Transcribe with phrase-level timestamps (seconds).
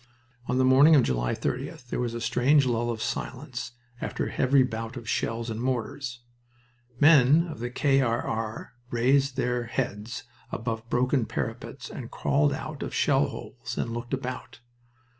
[0.47, 4.31] On the morning of July 30th there was a strange lull of silence after a
[4.31, 6.21] heavy bout of shells and mortars.
[6.99, 8.01] Men of the K.
[8.01, 8.19] R.
[8.19, 8.73] R.
[8.89, 14.61] raised their heads above broken parapets and crawled out of shell holes and looked about.